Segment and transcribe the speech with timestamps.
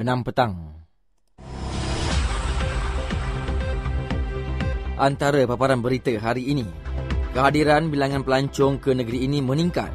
[0.00, 0.56] 6 petang.
[4.96, 6.64] Antara paparan berita hari ini,
[7.36, 9.92] kehadiran bilangan pelancong ke negeri ini meningkat.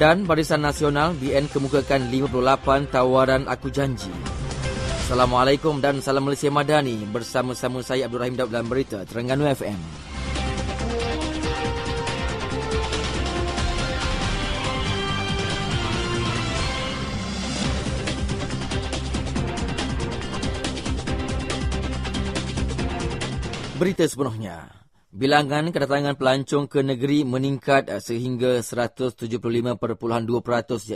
[0.00, 4.08] Dan Barisan Nasional BN kemukakan 58 tawaran aku janji.
[5.04, 10.07] Assalamualaikum dan salam Malaysia Madani bersama-sama saya Abdul Rahim Daud dalam berita Terengganu FM.
[23.78, 24.74] Berita sepenuhnya.
[25.14, 29.78] Bilangan kedatangan pelancong ke negeri meningkat sehingga 175.2%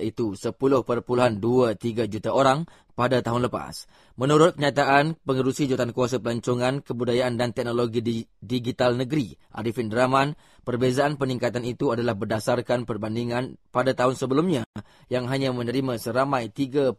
[0.02, 2.66] iaitu 10.23 juta orang
[2.98, 3.86] pada tahun lepas.
[4.18, 10.34] Menurut kenyataan Pengerusi Jawatan Kuasa Pelancongan, Kebudayaan dan Teknologi Digital Negeri, Arifin Draman,
[10.66, 14.66] perbezaan peningkatan itu adalah berdasarkan perbandingan pada tahun sebelumnya
[15.06, 16.98] yang hanya menerima seramai 3.7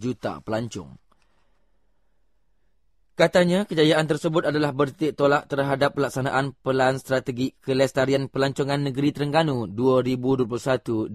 [0.00, 1.03] juta pelancong.
[3.14, 11.14] Katanya kejayaan tersebut adalah bertitik tolak terhadap pelaksanaan Pelan Strategi Kelestarian Pelancongan Negeri Terengganu 2021-2025.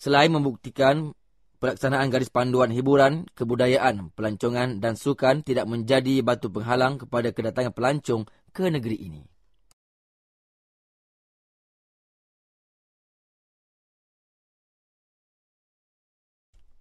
[0.00, 1.12] Selain membuktikan
[1.60, 8.24] pelaksanaan garis panduan hiburan, kebudayaan, pelancongan dan sukan tidak menjadi batu penghalang kepada kedatangan pelancong
[8.56, 9.33] ke negeri ini.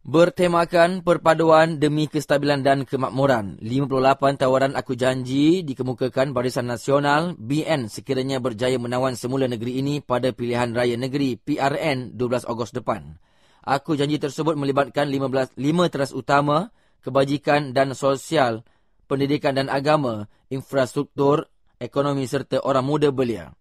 [0.04, 8.44] Bertemakan perpaduan demi kestabilan dan kemakmuran, 58 tawaran aku janji dikemukakan Barisan Nasional BN sekiranya
[8.44, 13.16] berjaya menawan semula negeri ini pada pilihan raya negeri PRN 12 Ogos depan.
[13.64, 18.68] Aku janji tersebut melibatkan 15 lima teras utama, kebajikan dan sosial,
[19.08, 21.48] pendidikan dan agama, infrastruktur,
[21.80, 23.56] ekonomi serta orang muda belia.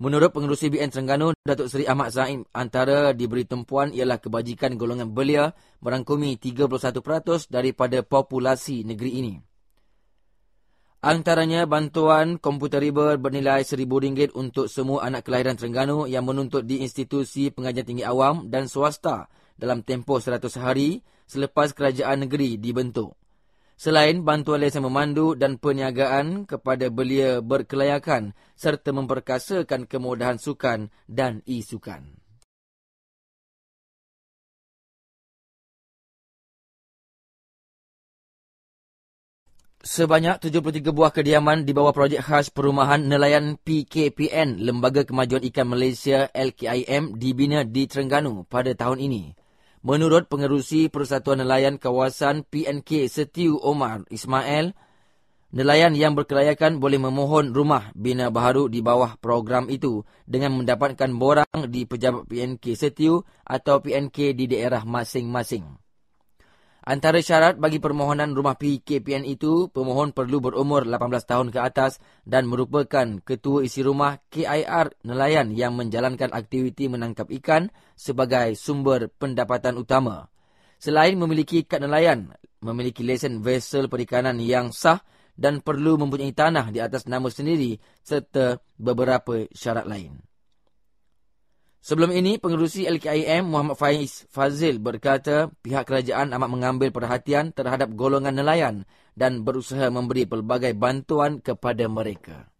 [0.00, 5.52] Menurut pengerusi BN Terengganu, Datuk Seri Ahmad Zaim, antara diberi tumpuan ialah kebajikan golongan belia
[5.84, 9.34] merangkumi 31% daripada populasi negeri ini.
[11.04, 17.52] Antaranya bantuan komputer riba bernilai RM1,000 untuk semua anak kelahiran Terengganu yang menuntut di institusi
[17.52, 23.19] pengajian tinggi awam dan swasta dalam tempoh 100 hari selepas kerajaan negeri dibentuk.
[23.80, 32.20] Selain bantuan lesen memandu dan perniagaan kepada belia berkelayakan serta memperkasakan kemudahan sukan dan e-sukan.
[39.80, 46.28] Sebanyak 73 buah kediaman di bawah projek khas perumahan nelayan PKPN Lembaga Kemajuan Ikan Malaysia
[46.36, 49.32] LKIM dibina di Terengganu pada tahun ini.
[49.80, 54.76] Menurut pengerusi Persatuan Nelayan Kawasan PNK Setiu Omar Ismail,
[55.56, 61.72] nelayan yang berkelayakan boleh memohon rumah bina baharu di bawah program itu dengan mendapatkan borang
[61.72, 65.64] di pejabat PNK Setiu atau PNK di daerah masing-masing.
[66.80, 72.48] Antara syarat bagi permohonan rumah PKPN itu, pemohon perlu berumur 18 tahun ke atas dan
[72.48, 80.32] merupakan ketua isi rumah KIR nelayan yang menjalankan aktiviti menangkap ikan sebagai sumber pendapatan utama.
[80.80, 82.32] Selain memiliki kad nelayan,
[82.64, 85.04] memiliki lesen vessel perikanan yang sah
[85.36, 90.29] dan perlu mempunyai tanah di atas nama sendiri serta beberapa syarat lain.
[91.80, 98.36] Sebelum ini, pengerusi LKIM Muhammad Faiz Fazil berkata pihak kerajaan amat mengambil perhatian terhadap golongan
[98.36, 98.84] nelayan
[99.16, 102.52] dan berusaha memberi pelbagai bantuan kepada mereka.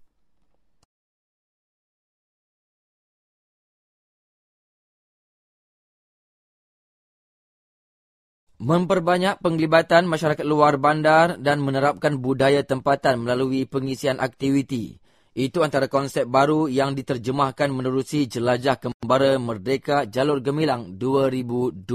[8.61, 15.01] Memperbanyak penglibatan masyarakat luar bandar dan menerapkan budaya tempatan melalui pengisian aktiviti
[15.31, 21.87] itu antara konsep baru yang diterjemahkan menerusi jelajah kembara Merdeka Jalur Gemilang 2023.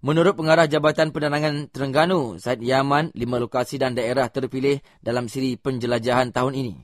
[0.00, 6.34] Menurut pengarah Jabatan Penerangan Terengganu, Said Yaman, lima lokasi dan daerah terpilih dalam siri penjelajahan
[6.34, 6.74] tahun ini.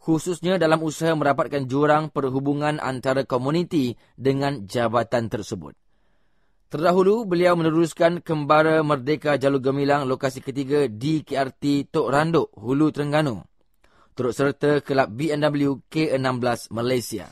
[0.00, 5.74] Khususnya dalam usaha merapatkan jurang perhubungan antara komuniti dengan jabatan tersebut.
[6.70, 13.49] Terdahulu, beliau meneruskan kembara Merdeka Jalur Gemilang lokasi ketiga di KRT Tok Randuk, Hulu Terengganu
[14.20, 17.24] turut serta kelab BMW K16 Malaysia.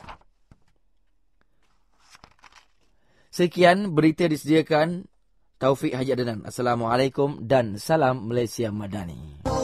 [3.29, 5.05] Sekian berita disediakan
[5.61, 6.41] Taufik Haji Adenan.
[6.49, 9.58] Assalamualaikum dan salam Malaysia Madani.